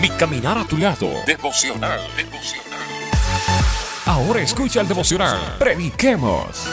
Mi 0.00 0.08
caminar 0.10 0.58
a 0.58 0.64
tu 0.64 0.76
lado. 0.76 1.08
Devocional. 1.26 2.00
Devocional. 2.16 2.80
Ahora 4.06 4.42
escucha 4.42 4.80
el 4.80 4.88
devocional. 4.88 5.56
Prediquemos. 5.58 6.66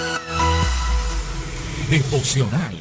Devocional. 1.89 2.75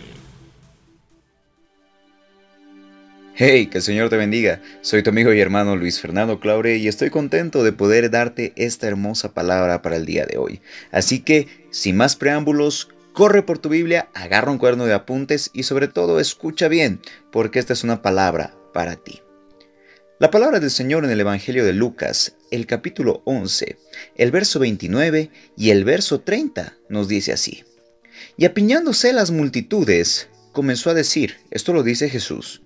Hey, 3.41 3.69
que 3.69 3.79
el 3.79 3.85
Señor 3.85 4.09
te 4.09 4.17
bendiga. 4.17 4.61
Soy 4.80 5.05
tu 5.05 5.11
amigo 5.11 5.33
y 5.33 5.41
hermano 5.41 5.77
Luis 5.77 6.01
Fernando 6.01 6.41
Claure 6.41 6.77
y 6.77 6.89
estoy 6.89 7.11
contento 7.11 7.62
de 7.62 7.73
poder 7.73 8.11
darte 8.11 8.53
esta 8.57 8.89
hermosa 8.89 9.33
palabra 9.33 9.80
para 9.80 9.95
el 9.95 10.07
día 10.07 10.27
de 10.27 10.39
hoy. 10.39 10.61
Así 10.91 11.21
que, 11.21 11.46
sin 11.71 11.96
más 11.96 12.17
preámbulos, 12.17 12.89
corre 13.19 13.43
por 13.43 13.59
tu 13.59 13.69
Biblia, 13.69 14.11
agarra 14.14 14.53
un 14.53 14.59
cuaderno 14.59 14.87
de 14.87 14.95
apuntes 14.95 15.50
y 15.53 15.64
sobre 15.64 15.89
todo 15.89 16.21
escucha 16.21 16.68
bien, 16.68 17.00
porque 17.32 17.59
esta 17.59 17.73
es 17.73 17.82
una 17.82 18.00
palabra 18.00 18.55
para 18.73 18.95
ti. 18.95 19.23
La 20.21 20.31
palabra 20.31 20.61
del 20.61 20.71
Señor 20.71 21.04
en 21.04 21.11
el 21.11 21.18
Evangelio 21.18 21.64
de 21.64 21.72
Lucas, 21.72 22.36
el 22.53 22.68
capítulo 22.68 23.22
11, 23.25 23.77
el 24.14 24.31
verso 24.31 24.61
29 24.61 25.32
y 25.57 25.71
el 25.71 25.85
verso 25.85 26.21
30 26.21 26.77
nos 26.89 27.08
dice 27.08 27.32
así. 27.32 27.64
Y 28.36 28.44
apiñándose 28.44 29.13
las 29.13 29.32
multitudes, 29.32 30.29
comenzó 30.53 30.91
a 30.91 30.94
decir, 30.94 31.39
esto 31.50 31.72
lo 31.72 31.82
dice 31.82 32.08
Jesús, 32.08 32.62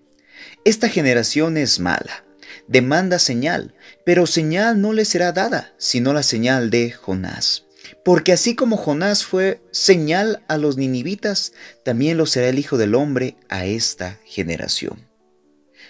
esta 0.66 0.90
generación 0.90 1.56
es 1.56 1.80
mala, 1.80 2.26
demanda 2.68 3.18
señal, 3.18 3.74
pero 4.04 4.26
señal 4.26 4.82
no 4.82 4.92
le 4.92 5.06
será 5.06 5.32
dada, 5.32 5.72
sino 5.78 6.12
la 6.12 6.22
señal 6.22 6.68
de 6.68 6.90
Jonás. 6.90 7.64
Porque 8.04 8.32
así 8.32 8.54
como 8.54 8.76
Jonás 8.76 9.24
fue 9.24 9.60
señal 9.70 10.42
a 10.48 10.58
los 10.58 10.76
ninivitas, 10.76 11.52
también 11.84 12.16
lo 12.16 12.26
será 12.26 12.48
el 12.48 12.58
Hijo 12.58 12.78
del 12.78 12.94
Hombre 12.94 13.36
a 13.48 13.66
esta 13.66 14.18
generación. 14.24 15.12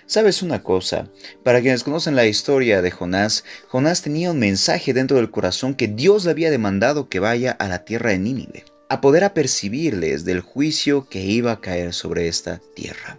¿Sabes 0.06 0.42
una 0.42 0.62
cosa? 0.62 1.08
Para 1.42 1.60
quienes 1.60 1.84
conocen 1.84 2.16
la 2.16 2.26
historia 2.26 2.82
de 2.82 2.90
Jonás, 2.90 3.44
Jonás 3.68 4.02
tenía 4.02 4.30
un 4.30 4.38
mensaje 4.38 4.92
dentro 4.92 5.16
del 5.16 5.30
corazón 5.30 5.74
que 5.74 5.88
Dios 5.88 6.24
le 6.24 6.32
había 6.32 6.50
demandado 6.50 7.08
que 7.08 7.20
vaya 7.20 7.52
a 7.52 7.68
la 7.68 7.84
tierra 7.84 8.10
de 8.10 8.18
Nínive, 8.18 8.64
a 8.88 9.00
poder 9.00 9.24
apercibirles 9.24 10.24
del 10.24 10.40
juicio 10.40 11.08
que 11.08 11.20
iba 11.20 11.52
a 11.52 11.60
caer 11.60 11.94
sobre 11.94 12.28
esta 12.28 12.60
tierra. 12.74 13.18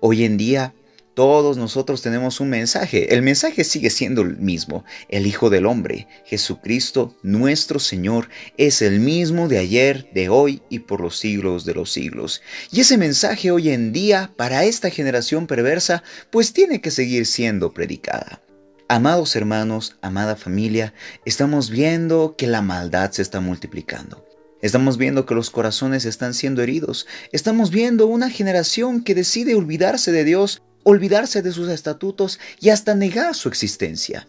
Hoy 0.00 0.24
en 0.24 0.36
día 0.36 0.74
todos 1.16 1.56
nosotros 1.56 2.02
tenemos 2.02 2.40
un 2.40 2.50
mensaje. 2.50 3.14
El 3.14 3.22
mensaje 3.22 3.64
sigue 3.64 3.88
siendo 3.88 4.20
el 4.20 4.36
mismo. 4.36 4.84
El 5.08 5.26
Hijo 5.26 5.48
del 5.48 5.64
Hombre, 5.64 6.08
Jesucristo, 6.26 7.16
nuestro 7.22 7.78
Señor, 7.78 8.28
es 8.58 8.82
el 8.82 9.00
mismo 9.00 9.48
de 9.48 9.56
ayer, 9.56 10.10
de 10.12 10.28
hoy 10.28 10.60
y 10.68 10.80
por 10.80 11.00
los 11.00 11.16
siglos 11.16 11.64
de 11.64 11.72
los 11.72 11.90
siglos. 11.90 12.42
Y 12.70 12.80
ese 12.80 12.98
mensaje 12.98 13.50
hoy 13.50 13.70
en 13.70 13.94
día, 13.94 14.34
para 14.36 14.64
esta 14.64 14.90
generación 14.90 15.46
perversa, 15.46 16.02
pues 16.30 16.52
tiene 16.52 16.82
que 16.82 16.90
seguir 16.90 17.24
siendo 17.24 17.72
predicada. 17.72 18.42
Amados 18.86 19.36
hermanos, 19.36 19.96
amada 20.02 20.36
familia, 20.36 20.92
estamos 21.24 21.70
viendo 21.70 22.36
que 22.36 22.46
la 22.46 22.60
maldad 22.60 23.10
se 23.12 23.22
está 23.22 23.40
multiplicando. 23.40 24.22
Estamos 24.60 24.98
viendo 24.98 25.24
que 25.24 25.34
los 25.34 25.48
corazones 25.48 26.04
están 26.04 26.34
siendo 26.34 26.62
heridos. 26.62 27.06
Estamos 27.32 27.70
viendo 27.70 28.06
una 28.06 28.28
generación 28.28 29.02
que 29.02 29.14
decide 29.14 29.54
olvidarse 29.54 30.12
de 30.12 30.24
Dios, 30.24 30.62
olvidarse 30.88 31.42
de 31.42 31.50
sus 31.50 31.68
estatutos 31.68 32.38
y 32.60 32.68
hasta 32.68 32.94
negar 32.94 33.34
su 33.34 33.48
existencia. 33.48 34.28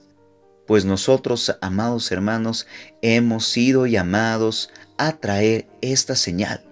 Pues 0.65 0.85
nosotros, 0.85 1.55
amados 1.61 2.11
hermanos, 2.11 2.65
hemos 3.03 3.47
sido 3.47 3.85
llamados 3.85 4.71
a 4.97 5.13
traer 5.17 5.67
esta 5.81 6.15
señal. 6.15 6.65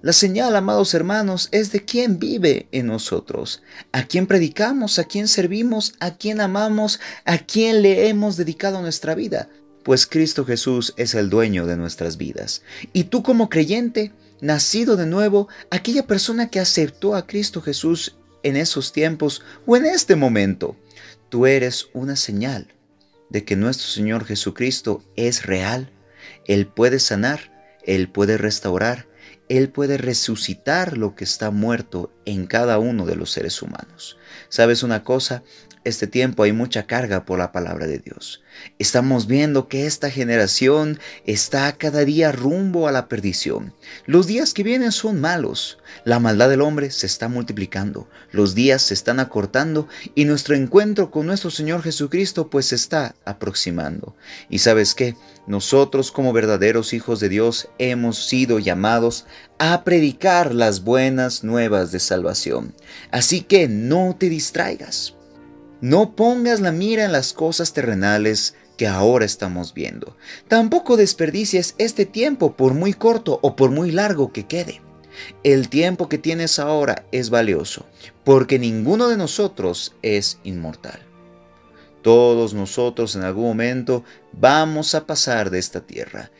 La 0.00 0.12
señal, 0.12 0.54
amados 0.54 0.94
hermanos, 0.94 1.48
es 1.50 1.72
de 1.72 1.84
quién 1.84 2.20
vive 2.20 2.68
en 2.70 2.86
nosotros, 2.86 3.64
a 3.90 4.04
quién 4.04 4.28
predicamos, 4.28 5.00
a 5.00 5.04
quién 5.04 5.26
servimos, 5.26 5.94
a 5.98 6.16
quién 6.16 6.40
amamos, 6.40 7.00
a 7.24 7.38
quién 7.38 7.82
le 7.82 8.08
hemos 8.08 8.36
dedicado 8.36 8.80
nuestra 8.80 9.16
vida 9.16 9.48
pues 9.82 10.04
Cristo 10.04 10.44
Jesús 10.44 10.94
es 10.96 11.14
el 11.14 11.30
dueño 11.30 11.64
de 11.64 11.76
nuestras 11.76 12.16
vidas. 12.16 12.62
Y 12.92 13.04
tú 13.04 13.22
como 13.22 13.48
creyente, 13.48 14.10
nacido 14.40 14.96
de 14.96 15.06
nuevo, 15.06 15.46
aquella 15.70 16.08
persona 16.08 16.50
que 16.50 16.58
aceptó 16.58 17.14
a 17.14 17.24
Cristo 17.24 17.62
Jesús 17.62 18.16
en 18.46 18.56
esos 18.56 18.92
tiempos 18.92 19.42
o 19.66 19.76
en 19.76 19.86
este 19.86 20.14
momento, 20.14 20.76
tú 21.28 21.46
eres 21.46 21.88
una 21.92 22.14
señal 22.14 22.72
de 23.28 23.44
que 23.44 23.56
nuestro 23.56 23.88
Señor 23.88 24.24
Jesucristo 24.24 25.02
es 25.16 25.44
real. 25.46 25.90
Él 26.46 26.68
puede 26.68 27.00
sanar, 27.00 27.52
Él 27.82 28.08
puede 28.08 28.38
restaurar, 28.38 29.08
Él 29.48 29.68
puede 29.68 29.98
resucitar 29.98 30.96
lo 30.96 31.16
que 31.16 31.24
está 31.24 31.50
muerto 31.50 32.12
en 32.24 32.46
cada 32.46 32.78
uno 32.78 33.04
de 33.04 33.16
los 33.16 33.32
seres 33.32 33.60
humanos. 33.62 34.16
¿Sabes 34.48 34.84
una 34.84 35.02
cosa? 35.02 35.42
Este 35.86 36.06
tiempo 36.06 36.42
hay 36.42 36.52
mucha 36.52 36.86
carga 36.86 37.24
por 37.24 37.38
la 37.38 37.52
palabra 37.52 37.86
de 37.86 37.98
Dios. 37.98 38.42
Estamos 38.78 39.26
viendo 39.26 39.68
que 39.68 39.86
esta 39.86 40.10
generación 40.10 40.98
está 41.26 41.70
cada 41.72 42.04
día 42.04 42.32
rumbo 42.32 42.88
a 42.88 42.92
la 42.92 43.08
perdición. 43.08 43.72
Los 44.06 44.26
días 44.26 44.52
que 44.52 44.62
vienen 44.62 44.92
son 44.92 45.20
malos. 45.20 45.78
La 46.04 46.18
maldad 46.18 46.48
del 46.48 46.62
hombre 46.62 46.90
se 46.90 47.06
está 47.06 47.28
multiplicando. 47.28 48.08
Los 48.32 48.54
días 48.54 48.82
se 48.82 48.94
están 48.94 49.20
acortando 49.20 49.88
y 50.14 50.24
nuestro 50.24 50.54
encuentro 50.56 51.10
con 51.10 51.26
nuestro 51.26 51.50
Señor 51.50 51.82
Jesucristo 51.82 52.48
pues 52.50 52.66
se 52.66 52.74
está 52.74 53.14
aproximando. 53.24 54.16
Y 54.50 54.58
sabes 54.58 54.94
qué? 54.94 55.14
Nosotros 55.46 56.10
como 56.10 56.32
verdaderos 56.32 56.92
hijos 56.92 57.20
de 57.20 57.28
Dios 57.28 57.68
hemos 57.78 58.26
sido 58.26 58.58
llamados 58.58 59.26
a 59.58 59.84
predicar 59.84 60.54
las 60.54 60.82
buenas 60.82 61.44
nuevas 61.44 61.92
de 61.92 62.00
salvación. 62.00 62.74
Así 63.10 63.42
que 63.42 63.68
no 63.68 64.16
te 64.18 64.28
distraigas. 64.28 65.14
No 65.80 66.16
pongas 66.16 66.60
la 66.60 66.72
mira 66.72 67.04
en 67.04 67.12
las 67.12 67.32
cosas 67.32 67.72
terrenales 67.72 68.54
que 68.76 68.86
ahora 68.86 69.24
estamos 69.24 69.74
viendo. 69.74 70.16
Tampoco 70.48 70.96
desperdicies 70.96 71.74
este 71.78 72.06
tiempo 72.06 72.56
por 72.56 72.74
muy 72.74 72.92
corto 72.92 73.38
o 73.42 73.56
por 73.56 73.70
muy 73.70 73.90
largo 73.90 74.32
que 74.32 74.46
quede. 74.46 74.80
El 75.42 75.68
tiempo 75.68 76.08
que 76.08 76.18
tienes 76.18 76.58
ahora 76.58 77.06
es 77.12 77.30
valioso, 77.30 77.86
porque 78.24 78.58
ninguno 78.58 79.08
de 79.08 79.16
nosotros 79.16 79.94
es 80.02 80.38
inmortal. 80.44 81.00
Todos 82.02 82.54
nosotros 82.54 83.16
en 83.16 83.22
algún 83.22 83.44
momento 83.44 84.04
vamos 84.32 84.94
a 84.94 85.06
pasar 85.06 85.50
de 85.50 85.58
esta 85.58 85.80
tierra. 85.80 86.30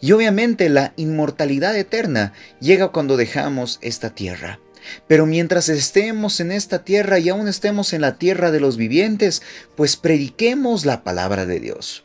Y 0.00 0.12
obviamente 0.12 0.68
la 0.68 0.92
inmortalidad 0.96 1.76
eterna 1.76 2.32
llega 2.60 2.88
cuando 2.88 3.16
dejamos 3.16 3.78
esta 3.82 4.10
tierra. 4.14 4.60
Pero 5.06 5.26
mientras 5.26 5.68
estemos 5.68 6.40
en 6.40 6.52
esta 6.52 6.84
tierra 6.84 7.18
y 7.18 7.28
aún 7.28 7.48
estemos 7.48 7.92
en 7.92 8.00
la 8.00 8.18
tierra 8.18 8.50
de 8.50 8.60
los 8.60 8.76
vivientes, 8.76 9.42
pues 9.76 9.96
prediquemos 9.96 10.84
la 10.84 11.04
palabra 11.04 11.46
de 11.46 11.60
Dios. 11.60 12.04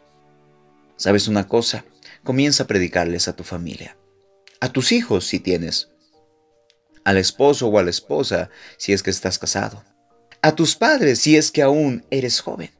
¿Sabes 0.95 1.27
una 1.27 1.47
cosa? 1.47 1.85
Comienza 2.23 2.63
a 2.63 2.67
predicarles 2.67 3.27
a 3.27 3.35
tu 3.35 3.43
familia, 3.43 3.97
a 4.59 4.71
tus 4.71 4.91
hijos 4.91 5.27
si 5.27 5.39
tienes, 5.39 5.89
al 7.03 7.17
esposo 7.17 7.67
o 7.67 7.79
a 7.79 7.83
la 7.83 7.89
esposa 7.89 8.49
si 8.77 8.93
es 8.93 9.03
que 9.03 9.09
estás 9.09 9.37
casado, 9.39 9.83
a 10.41 10.55
tus 10.55 10.75
padres 10.75 11.19
si 11.19 11.35
es 11.35 11.51
que 11.51 11.61
aún 11.61 12.05
eres 12.09 12.39
joven. 12.39 12.71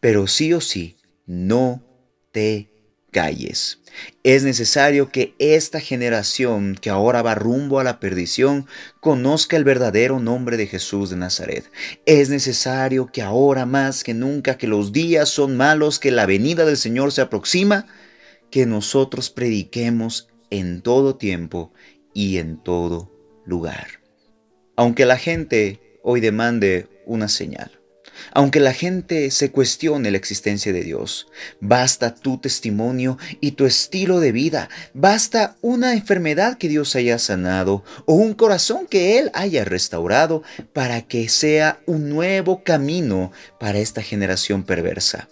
Pero 0.00 0.26
sí 0.26 0.52
o 0.52 0.60
sí, 0.60 0.96
no 1.26 1.84
te 2.32 2.71
calles. 3.12 3.78
Es 4.24 4.42
necesario 4.42 5.10
que 5.10 5.34
esta 5.38 5.78
generación 5.78 6.76
que 6.80 6.90
ahora 6.90 7.22
va 7.22 7.34
rumbo 7.34 7.78
a 7.78 7.84
la 7.84 8.00
perdición 8.00 8.66
conozca 9.00 9.56
el 9.56 9.64
verdadero 9.64 10.18
nombre 10.18 10.56
de 10.56 10.66
Jesús 10.66 11.10
de 11.10 11.16
Nazaret. 11.16 11.70
Es 12.06 12.30
necesario 12.30 13.06
que 13.12 13.22
ahora 13.22 13.66
más 13.66 14.02
que 14.02 14.14
nunca 14.14 14.56
que 14.56 14.66
los 14.66 14.92
días 14.92 15.28
son 15.28 15.56
malos, 15.56 16.00
que 16.00 16.10
la 16.10 16.26
venida 16.26 16.64
del 16.64 16.78
Señor 16.78 17.12
se 17.12 17.20
aproxima, 17.20 17.86
que 18.50 18.66
nosotros 18.66 19.30
prediquemos 19.30 20.28
en 20.50 20.82
todo 20.82 21.16
tiempo 21.16 21.72
y 22.14 22.38
en 22.38 22.62
todo 22.62 23.12
lugar. 23.44 23.86
Aunque 24.76 25.04
la 25.06 25.18
gente 25.18 25.98
hoy 26.02 26.20
demande 26.20 26.88
una 27.06 27.28
señal, 27.28 27.81
aunque 28.32 28.60
la 28.60 28.72
gente 28.72 29.30
se 29.30 29.50
cuestione 29.50 30.10
la 30.10 30.16
existencia 30.16 30.72
de 30.72 30.82
Dios, 30.82 31.26
basta 31.60 32.14
tu 32.14 32.38
testimonio 32.38 33.18
y 33.40 33.52
tu 33.52 33.66
estilo 33.66 34.20
de 34.20 34.32
vida, 34.32 34.68
basta 34.94 35.56
una 35.60 35.92
enfermedad 35.92 36.58
que 36.58 36.68
Dios 36.68 36.94
haya 36.96 37.18
sanado 37.18 37.84
o 38.06 38.14
un 38.14 38.34
corazón 38.34 38.86
que 38.86 39.18
Él 39.18 39.30
haya 39.34 39.64
restaurado 39.64 40.42
para 40.72 41.02
que 41.02 41.28
sea 41.28 41.80
un 41.86 42.08
nuevo 42.08 42.62
camino 42.62 43.32
para 43.58 43.78
esta 43.78 44.02
generación 44.02 44.64
perversa. 44.64 45.28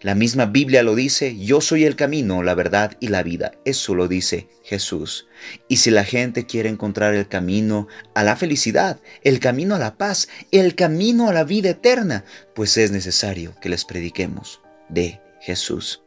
La 0.00 0.14
misma 0.14 0.46
Biblia 0.46 0.82
lo 0.82 0.94
dice, 0.94 1.36
yo 1.36 1.60
soy 1.60 1.84
el 1.84 1.96
camino, 1.96 2.42
la 2.42 2.54
verdad 2.54 2.96
y 3.00 3.08
la 3.08 3.22
vida. 3.22 3.52
Eso 3.64 3.94
lo 3.94 4.08
dice 4.08 4.48
Jesús. 4.62 5.28
Y 5.68 5.76
si 5.76 5.90
la 5.90 6.04
gente 6.04 6.46
quiere 6.46 6.68
encontrar 6.68 7.14
el 7.14 7.28
camino 7.28 7.88
a 8.14 8.22
la 8.22 8.36
felicidad, 8.36 9.00
el 9.22 9.40
camino 9.40 9.74
a 9.74 9.78
la 9.78 9.96
paz, 9.96 10.28
el 10.52 10.74
camino 10.74 11.28
a 11.28 11.32
la 11.32 11.44
vida 11.44 11.70
eterna, 11.70 12.24
pues 12.54 12.76
es 12.76 12.90
necesario 12.90 13.54
que 13.60 13.68
les 13.68 13.84
prediquemos 13.84 14.60
de 14.88 15.20
Jesús. 15.40 16.02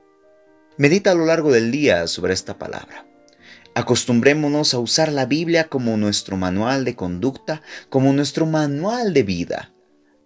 Medita 0.77 1.11
a 1.11 1.15
lo 1.15 1.25
largo 1.25 1.51
del 1.51 1.71
día 1.71 2.07
sobre 2.07 2.33
esta 2.33 2.57
palabra. 2.57 3.05
Acostumbrémonos 3.75 4.73
a 4.73 4.79
usar 4.79 5.11
la 5.11 5.25
Biblia 5.25 5.67
como 5.67 5.97
nuestro 5.97 6.37
manual 6.37 6.85
de 6.85 6.95
conducta, 6.95 7.61
como 7.89 8.13
nuestro 8.13 8.45
manual 8.45 9.13
de 9.13 9.23
vida. 9.23 9.69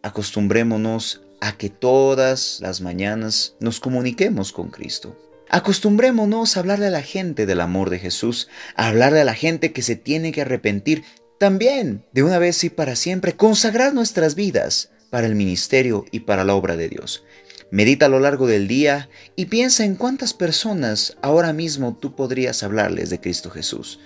acostumbrémonos 0.04 1.27
a 1.42 1.58
que 1.58 1.70
todas 1.70 2.60
las 2.62 2.82
mañanas 2.82 3.56
nos 3.60 3.80
comuniquemos 3.80 4.52
con 4.52 4.70
Cristo. 4.70 5.16
Acostumbrémonos 5.50 6.58
a 6.58 6.60
hablarle 6.60 6.88
a 6.88 6.92
la 6.92 7.02
gente 7.02 7.46
del 7.46 7.62
amor 7.62 7.90
de 7.90 8.00
Jesús, 8.00 8.50
a 8.76 8.88
hablarle 8.88 9.22
a 9.22 9.26
la 9.26 9.34
gente 9.34 9.72
que 9.72 9.82
se 9.82 9.96
tiene 9.96 10.32
que 10.32 10.42
arrepentir. 10.42 11.04
También, 11.40 12.04
de 12.12 12.24
una 12.24 12.38
vez 12.38 12.64
y 12.64 12.70
para 12.70 12.96
siempre, 12.96 13.34
consagrar 13.34 13.94
nuestras 13.94 14.36
vidas 14.36 14.90
para 15.10 15.28
el 15.28 15.36
ministerio 15.36 16.06
y 16.12 16.22
para 16.22 16.44
la 16.44 16.54
obra 16.54 16.76
de 16.76 16.90
Dios. 16.90 17.24
Medita 17.72 18.08
a 18.08 18.10
lo 18.10 18.20
largo 18.20 18.48
del 18.48 18.68
día 18.68 19.10
y 19.36 19.46
piensa 19.46 19.86
en 19.86 19.96
cuántas 19.96 20.34
personas 20.34 21.18
ahora 21.22 21.54
mismo 21.54 21.96
tú 21.96 22.16
podrías 22.16 22.64
hablarles 22.64 23.10
de 23.10 23.20
Cristo 23.20 23.50
Jesús. 23.50 24.00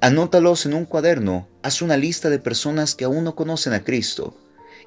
Anótalos 0.00 0.64
en 0.64 0.74
un 0.74 0.86
cuaderno, 0.86 1.48
haz 1.62 1.82
una 1.82 1.98
lista 1.98 2.30
de 2.30 2.38
personas 2.38 2.94
que 2.94 3.04
aún 3.04 3.24
no 3.24 3.34
conocen 3.34 3.74
a 3.74 3.84
Cristo 3.84 4.34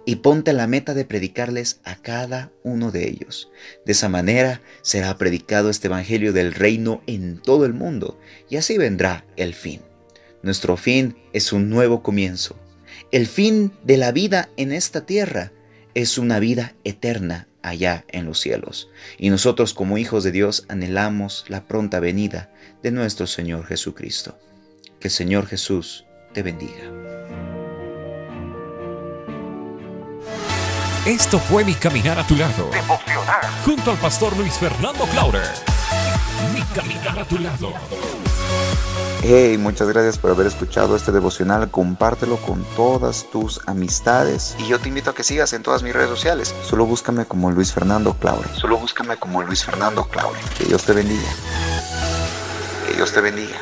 y 0.05 0.17
ponte 0.17 0.53
la 0.53 0.67
meta 0.67 0.93
de 0.93 1.05
predicarles 1.05 1.79
a 1.83 1.95
cada 1.95 2.51
uno 2.63 2.91
de 2.91 3.07
ellos. 3.07 3.49
De 3.85 3.93
esa 3.93 4.09
manera 4.09 4.61
será 4.81 5.17
predicado 5.17 5.69
este 5.69 5.87
Evangelio 5.87 6.33
del 6.33 6.53
reino 6.53 7.01
en 7.07 7.39
todo 7.39 7.65
el 7.65 7.73
mundo 7.73 8.19
y 8.49 8.57
así 8.57 8.77
vendrá 8.77 9.25
el 9.37 9.53
fin. 9.53 9.81
Nuestro 10.41 10.75
fin 10.75 11.15
es 11.31 11.53
un 11.53 11.69
nuevo 11.69 12.03
comienzo. 12.03 12.57
El 13.11 13.27
fin 13.27 13.71
de 13.83 13.97
la 13.97 14.11
vida 14.11 14.49
en 14.57 14.71
esta 14.71 15.05
tierra 15.05 15.51
es 15.93 16.17
una 16.17 16.39
vida 16.39 16.75
eterna 16.83 17.47
allá 17.61 18.05
en 18.09 18.25
los 18.25 18.39
cielos. 18.39 18.89
Y 19.17 19.29
nosotros 19.29 19.73
como 19.73 19.97
hijos 19.97 20.23
de 20.23 20.31
Dios 20.31 20.65
anhelamos 20.67 21.45
la 21.47 21.65
pronta 21.65 21.99
venida 21.99 22.51
de 22.81 22.91
nuestro 22.91 23.25
Señor 23.25 23.65
Jesucristo. 23.65 24.37
Que 24.99 25.07
el 25.07 25.13
Señor 25.13 25.47
Jesús 25.47 26.05
te 26.33 26.43
bendiga. 26.43 27.02
Esto 31.05 31.37
fue 31.37 31.65
Mi 31.65 31.73
Caminar 31.73 32.17
a 32.17 32.25
tu 32.25 32.33
lado. 32.33 32.69
Junto 33.65 33.91
al 33.91 33.97
pastor 33.97 34.37
Luis 34.37 34.53
Fernando 34.53 35.03
Clauder. 35.07 35.49
Mi 36.53 36.61
Caminar 36.73 37.19
a 37.19 37.25
tu 37.25 37.37
lado. 37.39 37.73
Hey, 39.21 39.57
muchas 39.57 39.89
gracias 39.89 40.17
por 40.17 40.31
haber 40.31 40.47
escuchado 40.47 40.95
este 40.95 41.11
devocional. 41.11 41.69
Compártelo 41.69 42.37
con 42.37 42.63
todas 42.77 43.29
tus 43.29 43.59
amistades. 43.67 44.55
Y 44.59 44.67
yo 44.69 44.79
te 44.79 44.87
invito 44.87 45.09
a 45.09 45.13
que 45.13 45.25
sigas 45.25 45.51
en 45.51 45.61
todas 45.61 45.83
mis 45.83 45.91
redes 45.91 46.09
sociales. 46.09 46.55
Solo 46.63 46.85
búscame 46.85 47.25
como 47.25 47.51
Luis 47.51 47.73
Fernando 47.73 48.13
Claure. 48.13 48.47
Solo 48.55 48.77
búscame 48.77 49.17
como 49.17 49.41
Luis 49.41 49.65
Fernando 49.65 50.05
Claure. 50.05 50.39
Que 50.57 50.63
Dios 50.63 50.83
te 50.83 50.93
bendiga. 50.93 51.29
Que 52.87 52.95
Dios 52.95 53.11
te 53.11 53.19
bendiga. 53.19 53.57